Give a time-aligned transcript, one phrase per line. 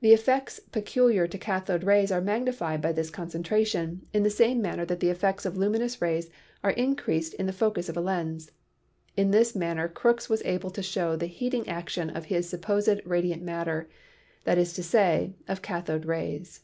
[0.00, 4.84] The effects peculiar to cathode rays are magnified by this concentration, in the same manner
[4.86, 6.28] that the effects of luminous rays
[6.64, 8.50] are in creased in the focus of a lens.
[9.16, 13.42] In this manner Crookes was able to show the heating action of his supposed radiant
[13.44, 13.88] matter;
[14.42, 16.62] that is to say, of cathode rays.